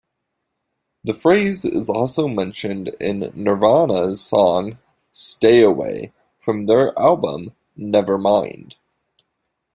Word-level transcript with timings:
The 1.03 1.13
phrase 1.13 1.63
is 1.63 1.87
also 1.87 2.27
mentioned 2.27 2.89
in 2.99 3.31
Nirvana's 3.35 4.19
song 4.19 4.79
"Stay 5.11 5.61
Away" 5.61 6.11
from 6.39 6.63
their 6.65 6.97
album 6.99 7.51
"Nevermind". 7.77 8.73